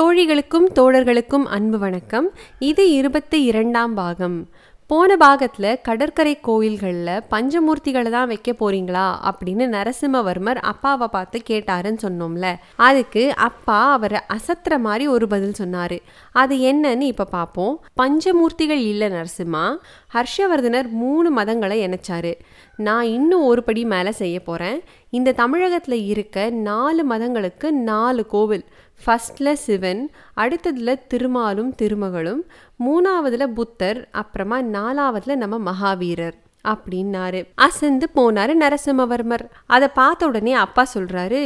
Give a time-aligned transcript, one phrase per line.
[0.00, 2.30] தோழிகளுக்கும் தோழர்களுக்கும் அன்பு வணக்கம்.
[2.58, 4.48] இது இருபத்தி இரண்டாம் பாகம்.
[4.86, 9.04] போன பாகத்தில் கடற்கரை கோயில்களில் பஞ்சமூர்த்திகளை தான் வைக்க போறீங்களா?
[9.30, 12.54] அப்படின்னு நரசிம்மவர்மர் அப்பாவை பார்த்து கேட்டாருன்னு சொன்னோம்ல.
[12.76, 15.98] அதுக்கு அப்பா அவரை அசத்துற மாதிரி ஒரு பதில் சொன்னார்.
[16.32, 19.76] அது என்னன்னு இப்போ பார்ப்போம் பஞ்சமூர்த்திகள் இல்லை நரசிம்மா.
[20.14, 22.34] ஹர்ஷவர்தனர் மூணு மதங்களை இணைச்சாரு.
[22.76, 28.64] நான் இன்னும் ஒரு படி மேலே செய்ய போகிறேன் இந்த தமிழகத்தில் இருக்க நாலு மதங்களுக்கு நாலு கோவில்.
[29.00, 32.42] ஃபஸ்ட்டில் சிவன் அடுத்ததில் திருமாலும் திருமகளும்
[32.78, 36.36] மூணாவதுல புத்தர் அப்புறமா நாலாவதுல நம்ம மகாவீரர்.
[36.72, 37.40] அப்படின்னாரு.
[37.66, 39.44] அசந்து போனாரு நரசிம்மவர்மர்.
[39.66, 41.42] அதை பார்த்த உடனே அப்பா சொல்றாரு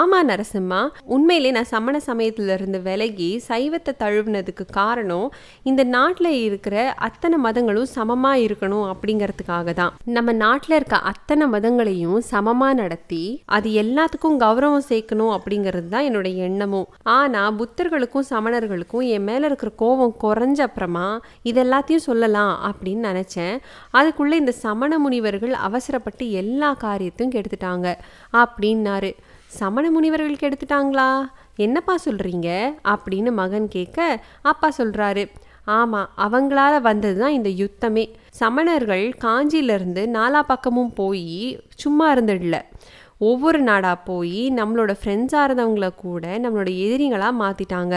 [0.00, 0.80] ஆமா நரசிம்மா
[1.14, 5.26] உண்மையிலே நான் சமண சமயத்துல இருந்து விலகி சைவத்தை தழுவினதுக்கு காரணம்
[5.62, 6.76] இந்த நாட்டில் இருக்கிற
[7.08, 9.92] அத்தனை மதங்களும் சமமா இருக்கணும் அப்படிங்கிறதுக்காக தான்.
[10.16, 13.22] நம்ம நாட்டில் இருக்க அத்தனை மதங்களையும் சமமா நடத்தி
[13.56, 16.88] அது எல்லாத்துக்கும் கௌரவம் சேர்க்கணும் அப்படிங்கிறது தான் என்னோட எண்ணமும்.
[17.02, 21.06] ஆனா புத்தர்களுக்கும் சமணர்களுக்கும் என் மேல இருக்கிற கோபம் குறைஞ்ச அப்புறமா
[21.44, 23.56] இதெல்லாத்தையும் சொல்லலாம் அப்படின்னு நினைச்சேன்.
[23.98, 27.88] அதுக்குள்ள இந்த சமண முனிவர்கள் அவசரப்பட்டு எல்லா காரியத்தையும் கெடுத்துட்டாங்க
[28.32, 29.10] அப்படின்னாரு.
[29.58, 31.08] சமண முனிவர்கள் கெடுத்துட்டாங்களா?
[31.56, 32.48] என்னப்பா சொல்கிறீங்க
[32.92, 33.98] அப்படின்னு மகன் கேட்க
[34.42, 35.24] அப்பா சொல்கிறாரு
[35.76, 38.04] ஆமாம் அவங்களால வந்தது தான் இந்த யுத்தமே.
[38.40, 41.28] சமணர்கள் காஞ்சியிலேருந்து நாலா பக்கமும் போய்
[41.82, 42.58] சும்மா இருந்துடல
[43.30, 47.94] ஒவ்வொரு நாடாக போய் நம்மளோட ஃப்ரெண்ட்ஸாக இருந்தவங்கள கூட நம்மளோட எதிரிகளாக மாற்றிட்டாங்க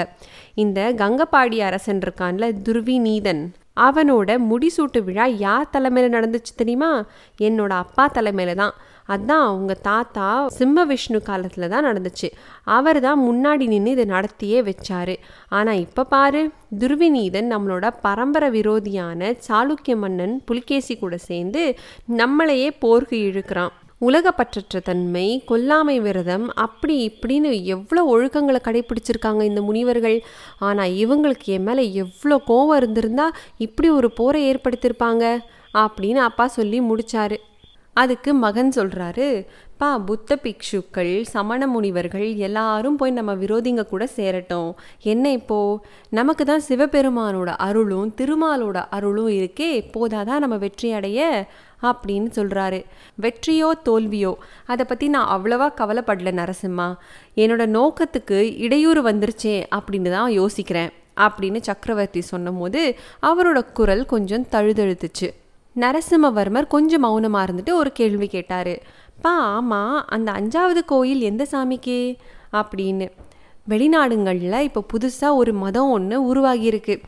[0.64, 3.44] இந்த கங்கப்பாடி அரசன் இருக்கான்ல துர்விநீதன்
[3.78, 7.06] அவனோட முடிசூட்டு விழா யார் தலைமையில் நடந்துச்சு தெரியுமா?
[7.40, 8.74] என்னோட அப்பா தலைமையில தான்.
[9.08, 12.30] அதான் அவங்க தாத்தா சிம்ம விஷ்ணு காலத்தில் தான் நடந்துச்சு.
[12.64, 15.16] அவர் தான் முன்னாடி நின்று இதை நடத்தியே வச்சாரு.
[15.50, 23.74] ஆனால் இப்போ பாரு துர்விநீதன் நம்மளோட பரம்பரை விரோதியான சாளுக்கிய மன்னன் புலிகேசி கூட சேர்ந்து நம்மளையே போர்க்கு இழுக்கிறான்.
[24.08, 30.18] உலகப்பற்றற்ற தன்மை கொல்லாமை விரதம் அப்படி இப்படின்னு எவ்வளோ ஒழுக்கங்களை கடைபிடிச்சிருக்காங்க இந்த முனிவர்கள்.
[30.68, 33.28] ஆனால் இவங்களுக்கு என் மேலே எவ்வளோ கோவம் இருந்திருந்தா
[33.66, 35.24] இப்படி ஒரு போரை ஏற்படுத்தியிருப்பாங்க
[35.86, 37.38] அப்படின்னு அப்பா சொல்லி முடிச்சாரு.
[37.96, 39.46] அதுக்கு மகன் சொல்கிறாரு
[39.78, 44.76] பா புத்த பிக்ஷுக்கள் சமண முனிவர்கள் எல்லாரும் போய் நம்ம விரோதிங்க கூட சேரட்டும்.
[45.02, 45.80] என்ன இப்போ?
[46.10, 51.48] நமக்கு தான் சிவபெருமானோட அருளும் திருமாலோட அருளும் இருக்கே போதாதான் நம்ம வெற்றி அடைய?
[51.82, 52.86] அப்படின்னு சொல்கிறாரு
[53.22, 54.34] வெற்றியோ தோல்வியோ?
[54.66, 56.96] அதை பற்றி நான் அவ்வளவா கவலைப்படல நரசிம்மா.
[57.36, 60.90] என்னோட நோக்கத்துக்கு இடையூறு வந்துருச்சே அப்படின்னு தான் யோசிக்கிறேன்.
[61.18, 65.30] அப்படின்னு சக்கரவர்த்தி சொன்னபோது அவரோட குரல் கொஞ்சம் தழுதழுத்துச்சு.
[65.76, 68.82] நரசிம்மவர்மர் கொஞ்சம் மௌனமாக இருந்துட்டு ஒரு கேள்வி கேட்டார்.
[69.22, 72.18] பா ஆமாம் அந்த அஞ்சாவது கோயில் எந்த சாமிக்கு?
[72.54, 73.10] அப்படின்னு.
[73.70, 77.02] வெளிநாடுங்களில் இப்போ புதுசாக ஒரு மதம் ஒன்று உருவாகியிருக்கு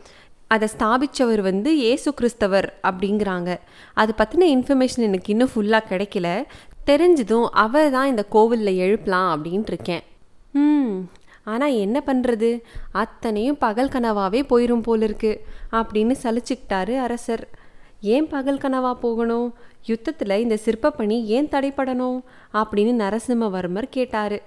[0.48, 3.58] அதை ஸ்தாபித்தவர் வந்து ஏசு கிறிஸ்தவர் அப்படிங்கிறாங்க.
[3.94, 6.44] அது பற்றின இன்ஃபர்மேஷன் எனக்கு இன்னும் ஃபுல்லாக கிடைக்கல.
[6.86, 10.04] தெரிஞ்சதும் அவர் தான் இந்த கோவிலில் எழுப்பலாம் அப்படின்ட்டு இருக்கேன்.
[10.52, 10.96] ம்
[11.44, 12.62] ஆனால் என்ன பண்ணுறது
[12.92, 17.57] அத்தனையும் பகல் கனவாகவே போயிடும் போல இருக்கு அப்படின்னு சலிச்சுக்கிட்டாரு அரசர்.
[18.02, 19.54] ஏன் பகல் கனவா போகணும்?
[19.86, 22.24] யுத்தத்தில் இந்த சிற்பப்பணி ஏன் தடைப்படணும்?
[22.54, 24.42] அப்படின்னு நரசிம்மவர்மர் கேட்டார்.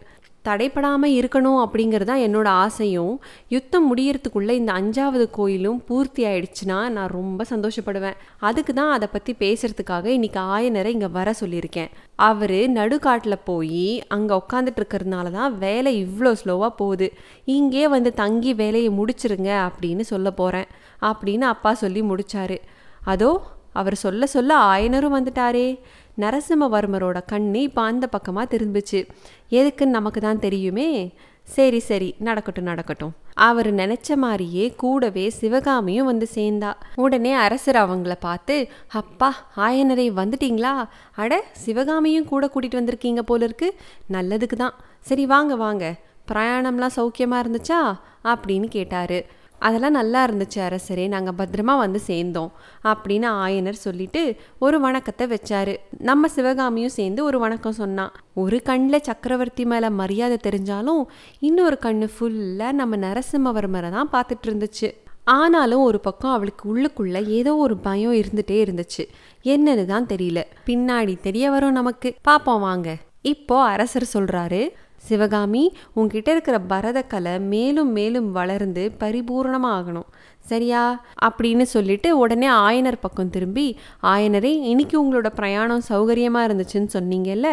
[0.44, 3.20] தடைப்படாமல் இருக்கணும் அப்படிங்கிறது தான் என்னோட ஆசையும்.
[3.48, 8.14] யுத்தம் முடியறதுக்குள்ளே இந்த அஞ்சாவது கோயிலும் பூர்த்தி ஆயிடுச்சுன்னா நான் ரொம்ப சந்தோஷப்படுவேன்.
[8.38, 11.90] அதுக்கு தான் அதை பற்றி பேசுறதுக்காக இன்னைக்கு ஆயனரை இங்கே வர சொல்லியிருக்கேன்.
[12.14, 17.12] அவர் நடுக்காட்டில் போய் அங்கே உட்காந்துட்டு இருக்கிறதுனால தான் வேலை இவ்வளோ ஸ்லோவாக போகுது.
[17.44, 20.66] இங்கே வந்து தங்கி வேலையை முடிச்சிருங்க அப்படின்னு சொல்ல போகிறேன்
[21.02, 22.58] அப்படின்னு அப்பா சொல்லி முடிச்சாரு.
[23.04, 25.80] அதோ அவர் சொல்ல சொல்ல ஆயனரும் வந்துட்டாரே.
[26.18, 29.08] நரசிம்மவர்மரோட கண்ணு இப்போ அந்த பக்கமாக திரும்பிச்சு.
[29.50, 31.14] எதுக்குன்னு நமக்கு தான் தெரியுமே.
[31.42, 33.12] சரி சரி நடக்கட்டும் நடக்கட்டும்.
[33.34, 36.72] அவர் நினைச்ச மாதிரியே கூடவே சிவகாமியும் வந்து சேர்ந்தா.
[36.94, 40.88] உடனே அரசர் அவங்கள பார்த்து அப்பா ஆயனரை வந்துட்டீங்களா?
[41.16, 43.74] அட சிவகாமியும் கூட கூட்டிகிட்டு வந்திருக்கீங்க போல இருக்கு.
[44.12, 45.94] நல்லதுக்கு தான் சரி வாங்க வாங்க.
[46.28, 47.94] பிரயாணம்லாம் சௌக்கியமாக இருந்துச்சா?
[48.24, 49.26] அப்படின்னு கேட்டார்.
[49.60, 52.50] அதெல்லாம் நல்லா இருந்துச்சு அரசரே நாங்கள் பத்திரமா வந்து சேர்ந்தோம்
[52.90, 54.22] அப்படின்னு ஆயனர் சொல்லிட்டு
[54.58, 55.74] ஒரு வணக்கத்தை வச்சாரு.
[56.10, 61.02] நம்ம சிவகாமியும் சேர்ந்து ஒரு வணக்கம் சொன்னான் ஒரு கண்ணில் சக்கரவர்த்தி மேலே மரியாதை தெரிஞ்சாலும்
[61.40, 64.90] இன்னொரு கண்ணு ஃபுல்லாக நம்ம நரசிம்மவர்மரை தான் பார்த்துட்டு இருந்துச்சு.
[65.24, 69.04] ஆனாலும் ஒரு பக்கம் அவளுக்கு உள்ளுக்குள்ள ஏதோ ஒரு பயம் இருந்துட்டே இருந்துச்சு.
[69.44, 70.42] என்னன்னு தான் தெரியல.
[70.66, 72.10] பின்னாடி தெரிய வரும் நமக்கு.
[72.28, 72.96] பாப்போம் வாங்க.
[73.22, 74.60] இப்போ அரசர் சொல்றாரு
[75.08, 80.08] சிவகாமி உங்ககிட்ட இருக்கிற பரதக்கலை மேலும் மேலும் வளர்ந்து பரிபூர்ணமாக ஆகணும்
[80.46, 80.82] சரியா?
[81.26, 87.48] அப்படின்னு சொல்லிட்டு உடனே ஆயனர் பக்கம் திரும்பி ஆயனரே இன்னைக்கு உங்களோட பிரயாணம் சௌகரியமாக இருந்துச்சுன்னு சொன்னீங்கல்ல?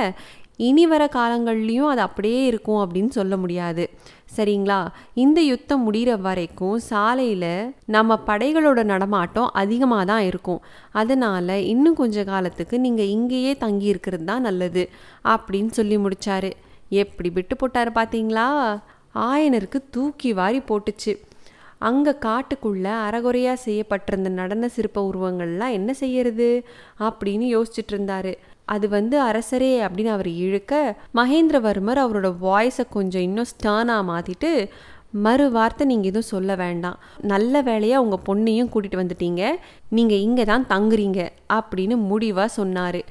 [0.57, 3.83] இனி வர காலங்கள்லேயும் அது அப்படியே இருக்கும் அப்படின்னு சொல்ல முடியாது.
[4.37, 4.79] சரிங்களா?
[5.13, 10.61] இந்த யுத்தம் முடிகிற வரைக்கும் சாலையில் நம்ம படைகளோட நடமாட்டம் அதிகமாக தான் இருக்கும்.
[10.91, 14.85] அதனால் இன்னும் கொஞ்ச காலத்துக்கு நீங்கள் இங்கேயே தங்கி இருக்கிறது தான் நல்லது
[15.23, 16.51] அப்படின்னு சொல்லி முடித்தாரு
[16.89, 18.47] எப்படி விட்டு போட்டாரு பார்த்தீங்களா
[19.29, 21.13] ஆயனருக்கு தூக்கி வாரி போட்டுச்சு.
[21.77, 26.65] அங்கே காட்டுக்குள்ளே அறகுறையாக செய்யப்பட்டிருந்த நடன சிற்ப உருவங்கள்லாம் என்ன செய்யறது
[26.99, 28.33] அப்படின்னு யோசிச்சுட்டு இருந்தாரு.
[28.65, 34.51] அது வந்து அரசரே அப்படின்னு அவர் இழுக்க மகேந்திரவர்மர் அவரோட வாய்ஸை கொஞ்சம் இன்னும் ஸ்டர்னாக மாற்றிட்டு
[35.25, 36.97] மறு வார்த்தை நீங்கள் எதுவும் சொல்ல வேண்டாம்.
[37.21, 39.43] நல்ல வேலையாக உங்கள் பொண்ணையும் கூட்டிகிட்டு வந்துட்டீங்க.
[39.89, 41.29] நீங்கள் இங்கே தான் தங்குறீங்க.
[41.57, 43.01] அப்படின்னு முடிவாக சொன்னார்.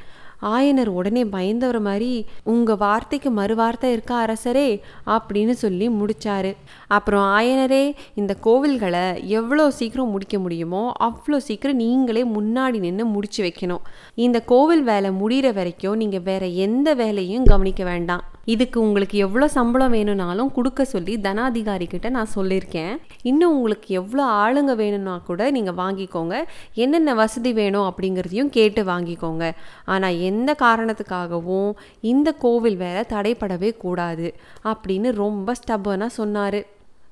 [0.42, 4.80] ஆயனர் உடனே பயந்தவர் மாதிரி உங்கள் வார்த்தைக்கு மறு வார்த்தை இருக்கா அரசரே?
[5.06, 6.54] அப்படின்னு சொல்லி முடிச்சாரு.
[6.86, 13.80] அப்புறம் ஆயனரே இந்த கோவில்களை எவ்வளோ சீக்கிரம் முடிக்க முடியுமோ அவ்வளோ சீக்கிரம் நீங்களே முன்னாடி நின்று முடிச்சு வைக்கணும்.
[14.14, 18.24] இந்த கோவில் வேலை முடிகிற வரைக்கும் நீங்கள் வேற எந்த வேலையும் கவனிக்க வேண்டாம்.
[18.44, 22.92] இதுக்கு உங்களுக்கு எவ்வளோ சம்பளம் வேணும்னாலும் கொடுக்க சொல்லி தனாதிகாரி கிட்ட நான் சொல்லியிருக்கேன்.
[23.22, 26.34] இன்னும் உங்களுக்கு எவ்வளோ ஆளுங்க வேணும்னா கூட நீங்கள் வாங்கிக்கோங்க.
[26.74, 29.52] என்னென்ன வசதி வேணும் அப்படிங்கிறதையும் கேட்டு வாங்கிக்கோங்க.
[29.84, 31.72] ஆனால் எந்த காரணத்துக்காகவும்
[32.12, 34.28] இந்த கோவில் வேலை தடைப்படவே கூடாது
[34.72, 36.60] அப்படின்னு ரொம்ப ஸ்டப்பனாக சொன்னார்.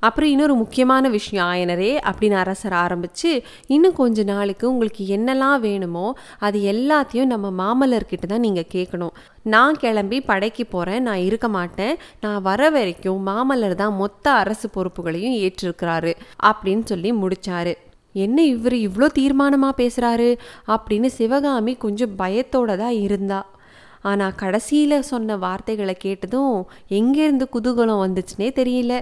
[0.07, 3.31] அப்புறம் இன்னொரு முக்கியமான விஷயம் ஆயனரே அப்படின்னு அரசர் ஆரம்பித்து
[3.75, 6.07] இன்னும் கொஞ்ச நாளுக்கு உங்களுக்கு என்னெல்லாம் வேணுமோ
[6.47, 9.15] அது எல்லாத்தையும் நம்ம மாமல்லர்கிட்ட தான் நீங்கள் கேட்கணும்.
[9.55, 11.97] நான் கிளம்பி படைக்கு போகிறேன் நான் இருக்க மாட்டேன்.
[12.25, 16.15] நான் வர வரைக்கும் மாமல்லர் தான் மொத்த அரசு பொறுப்புகளையும் ஏற்றிருக்கிறாரு
[16.51, 17.75] அப்படின்னு சொல்லி முடித்தாரு
[18.15, 20.31] என்ன இவர் இவ்வளோ தீர்மானமாக பேசுகிறாரு
[20.69, 23.41] அப்படின்னு சிவகாமி கொஞ்சம் பயத்தோட தான் இருந்தா.
[24.03, 26.57] ஆனால் கடைசியில் சொன்ன வார்த்தைகளை கேட்டதும்
[26.89, 28.95] எங்கேருந்து குதூகலம் வந்துச்சுனே தெரியல.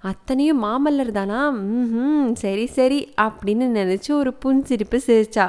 [0.00, 1.40] அத்தனையும் மாமல்லர் தானா?
[1.50, 5.46] ம் சரி சரி அப்படின்னு நினச்சி ஒரு புன்சிரிப்பு சிரிச்சா.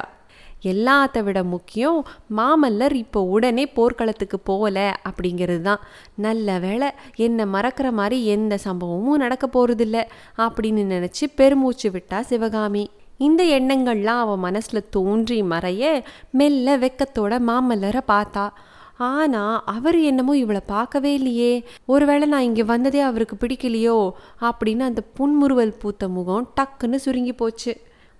[0.64, 1.98] எல்லாத்த விட முக்கியம்
[2.36, 4.78] மாமல்லர் இப்போ உடனே போர்க்களத்துக்கு போகல
[5.08, 5.84] அப்படிங்கிறது தான்
[6.16, 10.00] நல்ல வேலை என்னை மறக்கிற மாதிரி எந்த சம்பவமும் நடக்க போகிறதில்ல
[10.38, 12.84] அப்படின்னு நினச்சி பெருமூச்சு விட்டா சிவகாமி.
[13.28, 15.82] இந்த எண்ணங்கள்லாம் அவன் மனசில் தோன்றி மறைய
[16.40, 18.44] மெல்ல வெக்கத்தோட மாமல்லரை பார்த்தா.
[19.10, 21.52] ஆனால் அவர் என்னமோ இவளை பார்க்கவே இல்லையே.
[21.92, 23.96] ஒருவேளை நான் இங்கே வந்ததே அவருக்கு பிடிக்கலையோ
[24.48, 27.72] அப்படின்னு அந்த புன்முறுவல் பூத்த முகம் டக்குன்னு சுருங்கி போச்சு.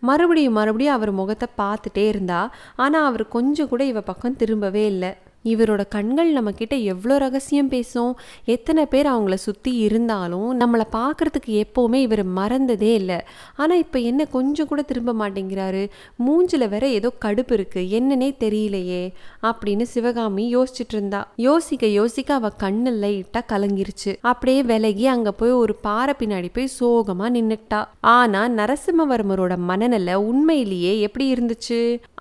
[0.02, 2.40] மறுபடியும் மறுபடியும் அவர் முகத்தை பார்த்துட்டே இருந்தா.
[2.84, 5.12] ஆனால் அவர் கொஞ்சம் கூட இவ பக்கம் திரும்பவே இல்லை.
[5.44, 8.12] இவரோட கண்கள் நம்மக்கிட்ட எவ்வளோ ரகசியம் பேசும்?
[8.54, 13.18] எத்தனை பேர் அவங்கள சுற்றி இருந்தாலும் நம்மளை பார்க்குறதுக்கு எப்போவுமே இவர் மறந்ததே இல்லை.
[13.60, 15.82] ஆனால் இப்போ என்ன கொஞ்சம் கூட திரும்ப மாட்டேங்கிறாரு?
[16.26, 19.02] மூஞ்சில் வேற ஏதோ கடுப்பு இருக்குது என்னன்னே தெரியலையே
[19.50, 21.22] அப்படின்னு சிவகாமி யோசிச்சுட்டு இருந்தா.
[21.48, 24.12] யோசிக்க யோசிக்க அவள் கண்ணு லைட்டாக கலங்கிருச்சு.
[24.30, 27.80] அப்படியே விலகி அங்கே போய் ஒரு பாறை பின்னாடி போய் சோகமாக நின்றுட்டா
[28.16, 31.80] ஆனால் நரசிம்மவர்மரோட மனநிலை உண்மையிலேயே எப்படி இருந்துச்சு?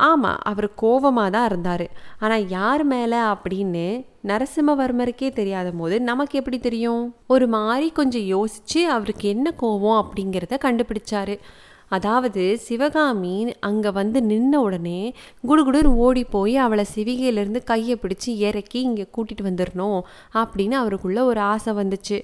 [0.09, 1.85] ஆமாம் அவர் கோவமாக தான் இருந்தார்.
[2.23, 7.15] ஆனால் யார் மேலே அப்படின்னு நரசிம்மவர்மருக்கே தெரியாத போது நமக்கு எப்படி தெரியும்?
[7.27, 11.37] ஒரு மாதிரி கொஞ்சம் யோசித்து அவருக்கு என்ன கோவம் அப்படிங்கிறத கண்டுபிடிச்சாரு.
[11.87, 15.13] அதாவது சிவகாமி அங்கே வந்து நின்ன உடனே
[15.47, 20.01] குடுகுடுன்னு ஓடி போய் அவளை சிவிகையிலேருந்து கையை பிடிச்சி இறக்கி இங்கே கூட்டிகிட்டு வந்துடணும்
[20.33, 22.21] அப்படின்னு அவருக்குள்ளே ஒரு ஆசை வந்துச்சு.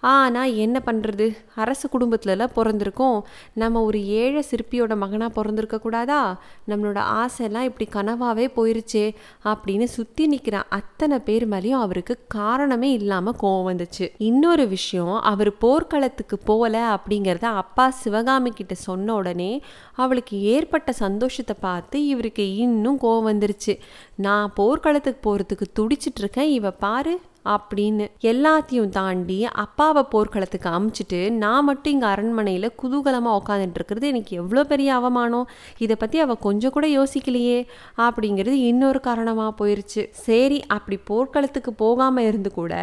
[0.00, 3.18] ஆனால் என்ன பண்ணுறது அரசு குடும்பத்துலலாம் பிறந்திருக்கோம்.
[3.54, 6.20] நம்ம ஒரு ஏழை சிற்பியோட மகனாக பிறந்திருக்கக்கூடாதா
[6.68, 9.04] நம்மளோட ஆசைலாம் இப்படி கனவாகவே போயிருச்சே
[9.44, 14.08] அப்படின்னு சுற்றி நிற்கிற அத்தனை பேர் மேலேயும் அவருக்கு காரணமே இல்லாமல் கோவம் வந்துச்சு.
[14.18, 19.52] இன்னொரு விஷயம் அவர் போர்க்களத்துக்கு போகல அப்படிங்கிறத அப்பா சிவகாமி கிட்ட சொன்ன உடனே
[19.94, 23.74] அவளுக்கு ஏற்பட்ட சந்தோஷத்தை பார்த்து இவருக்கு இன்னும் கோவம் வந்துருச்சு.
[24.16, 26.50] நான் போர்க்களத்துக்கு போகிறதுக்கு துடிச்சிட்டு இருக்கேன்.
[26.50, 27.14] இவ பாரு
[27.44, 34.64] அப்படின்னு எல்லாத்தையும் தாண்டி அப்பாவை போர்க்களத்துக்கு அமுச்சிட்டு நான் மட்டும் இங்கே அரண்மனையில் குதூகலமாக உட்காந்துட்டு இருக்கிறது எனக்கு எவ்வளோ
[34.64, 35.48] பெரிய அவமானம்.
[35.78, 37.58] இதை பற்றி அவள் கொஞ்சம் கூட யோசிக்கலையே
[37.96, 40.04] அப்படிங்கிறது இன்னொரு காரணமாக போயிருச்சு.
[40.10, 42.74] சரி அப்படி போர்க்களத்துக்கு போகாமல் இருந்து கூட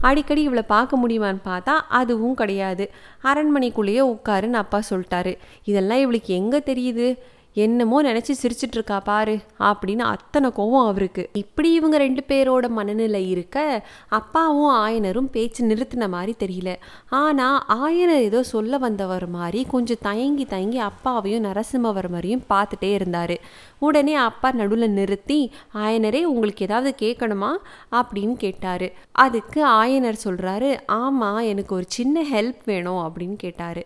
[0.00, 2.90] அடிக்கடி இவளை பார்க்க முடியுமான்னு பார்த்தா அதுவும் கிடையாது.
[3.22, 5.34] அரண்மனைக்குள்ளேயே உட்காருன்னு அப்பா சொல்லிட்டாரு.
[5.64, 7.08] இதெல்லாம் இவளுக்கு எங்கே தெரியுது?
[7.54, 11.28] என்னமோ நினச்சி சிரிச்சிட்டு இருக்கா பாரு அப்படின்னு அத்தனை கோவம் அவருக்கு.
[11.32, 16.74] இப்படி இவங்க ரெண்டு பேரோட மனநிலை இருக்க அப்பாவும் ஆயனரும் பேச்சு நிறுத்தின மாதிரி தெரியல.
[17.08, 23.36] ஆனால் ஆயனர் ஏதோ சொல்ல வந்தவர் மாதிரி கொஞ்சம் தயங்கி தயங்கி அப்பாவையும் நரசிம்மவர்மரையும் பார்த்துட்டே இருந்தார்.
[23.78, 27.52] உடனே அப்பா நடுவில் நிறுத்தி ஆயனரே உங்களுக்கு ஏதாவது கேட்கணுமா
[27.92, 28.92] அப்படின்னு கேட்டார்.
[29.12, 33.82] அதுக்கு ஆயனர் சொல்கிறாரு ஆமாம் எனக்கு ஒரு சின்ன ஹெல்ப் வேணும் அப்படின்னு கேட்டார்.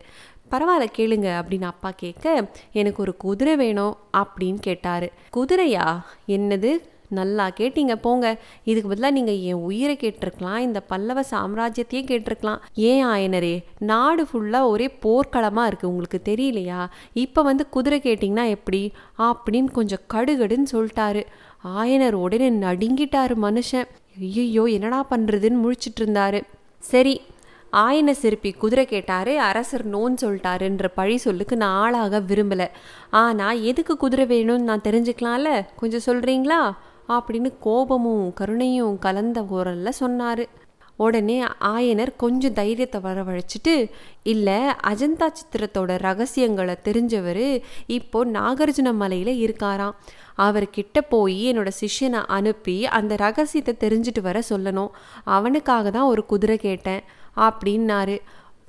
[0.51, 5.09] பரவாயில்ல கேளுங்க அப்படின்னு அப்பா கேட்க எனக்கு ஒரு குதிரை வேணும் அப்படின்னு கேட்டார்.
[5.37, 5.89] குதிரையா?
[6.29, 6.73] என்னது?
[7.11, 8.27] நல்லா கேட்டீங்க போங்க.
[8.65, 12.59] இதுக்கு பதிலாக நீங்கள் என் உயிரை கேட்டிருக்கலாம் இந்த பல்லவ சாம்ராஜ்யத்தையே கேட்டிருக்கலாம்.
[12.75, 13.65] ஏன் ஆயனரே?
[13.79, 16.81] நாடு ஃபுல்லாக ஒரே போர்க்களமாக இருக்குது உங்களுக்கு தெரியலையா?
[17.13, 18.93] இப்போ வந்து குதிரை கேட்டிங்கன்னா எப்படி?
[19.19, 21.23] அப்படின்னு கொஞ்சம் கடுகடுன்னு சொல்லிட்டாரு.
[21.65, 23.89] ஆயனர் உடனே நடுங்கிட்டாரு மனுஷன்.
[24.21, 26.41] ஐயோ என்னடா பண்ணுறதுன்னு முழிச்சிட்டு இருந்தாரு.
[26.79, 27.21] சரி
[27.73, 32.69] ஆயன சிற்பி குதிரை கேட்டாரு அரசர் நோன்னு சொல்லிட்டாருன்ற பழி சொல்லுக்கு நான் ஆளாக விரும்பலை.
[33.11, 35.51] ஆனால் எதுக்கு குதிரை வேணும்னு நான் தெரிஞ்சுக்கலாம்ல?
[35.77, 36.61] கொஞ்சம் சொல்கிறீங்களா
[37.09, 40.43] அப்படின்னு கோபமும் கருணையும் கலந்த குரலில் சொன்னார்.
[40.97, 43.75] உடனே ஆயனர் கொஞ்சம் தைரியத்தை வரவழைச்சிட்டு
[44.23, 44.57] இல்லை
[44.91, 47.47] அஜந்தா சித்திரத்தோட ரகசியங்களை தெரிஞ்சவர்
[47.87, 49.95] இப்போ நாகார்ஜுன மலையில் இருக்காராம்.
[50.47, 54.91] அவர்கிட்ட போய் என்னோட சிஷ்யனை அனுப்பி அந்த ரகசியத்தை தெரிஞ்சுட்டு வர சொல்லணும்.
[55.25, 57.05] அவனுக்காக தான் ஒரு குதிரை கேட்டேன்.
[57.47, 58.19] அப்படின்னாரு.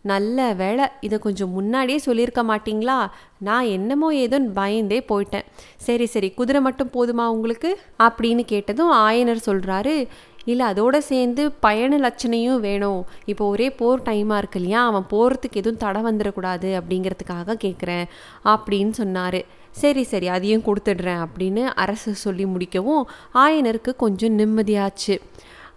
[0.01, 2.97] நல்ல வேலை இதை கொஞ்சம் முன்னாடியே சொல்லியிருக்க மாட்டிங்களா?
[3.39, 5.47] நான் என்னமோ ஏதோ பயந்தே போயிட்டேன்.
[5.77, 7.71] சரி சரி குதிரை மட்டும் போதுமா உங்களுக்கு?
[7.99, 10.07] அப்படின்னு கேட்டதும் ஆயனர் சொல்கிறாரு
[10.45, 13.01] இல்லை அதோடு சேர்ந்து பயண லட்சணையும் வேணும்.
[13.25, 14.85] இப்போ ஒரே போர் டைமாக இருக்கு இல்லையா?
[14.85, 18.05] அவன் போகிறதுக்கு எதுவும் தடை வந்துடக்கூடாது அப்படிங்கிறதுக்காக கேட்குறேன்
[18.45, 19.41] அப்படின்னு சொன்னார்.
[19.71, 25.17] சரி சரி அதையும் கொடுத்துடுறேன் அப்படின்னு அரசு சொல்லி முடிக்கவும் ஆயனருக்கு கொஞ்சம் நிம்மதியாச்சு.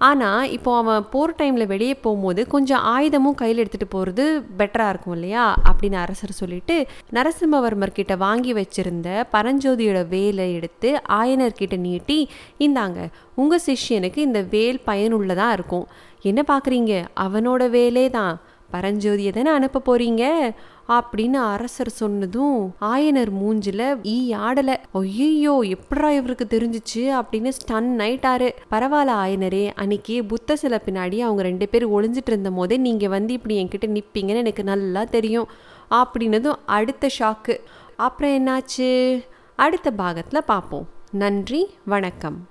[0.02, 4.25] ஆனால் இப்போ அவன் போர் டைமில் வெளியே போகும்போது கொஞ்சம் ஆயுதமும் கையில் எடுத்துகிட்டு போகிறது
[4.59, 5.44] பெட்டராக இருக்கும் இல்லையா?
[5.68, 6.76] அப்படின்னு அரசர் சொல்லிட்டு
[7.12, 12.18] நரசிம்மவர்மர் கிட்ட வாங்கி வச்சிருந்த பரஞ்சோதியோட வேலை எடுத்து ஆயனர்கிட்ட நீட்டி
[12.59, 13.00] இந்தாங்க
[13.35, 15.87] உங்கள் சிஷ்யனுக்கு இந்த வேல் பயனுள்ளதாக இருக்கும்.
[16.23, 18.35] என்ன பார்க்குறீங்க அவனோட வேலே தான்.
[18.73, 20.25] பரஞ்சோதியை தானே அனுப்ப போகிறீங்க
[20.89, 24.77] அப்படின்னு அரசர் சொன்னதும் ஆயனர் மூஞ்சில ஈ ஆடல.
[24.93, 28.51] ஐயோ எப்படா இவருக்கு தெரிஞ்சிச்சு அப்படின்னு ஸ்டன் ஆயிட்டாரு.
[28.71, 33.65] பரவாயில்ல ஆயனரே அன்னைக்கு புத்த சில பின்னாடி அவங்க ரெண்டு பேரும் ஒளிஞ்சிட்டு இருந்த போதே நீங்க வந்து இப்படி
[33.65, 35.49] என்கிட்ட நிப்பீங்கன்னு எனக்கு நல்லா தெரியும்
[35.91, 37.59] அப்படின்னதும் அடுத்த ஷாக்கு
[37.97, 39.25] அப்புறம் என்னாச்சு?
[39.57, 42.49] அடுத்த பாகத்தில் பார்ப்போம் நன்றி வணக்கம்.